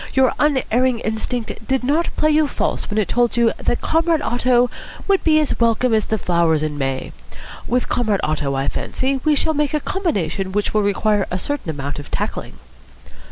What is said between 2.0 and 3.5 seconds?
play you false when it told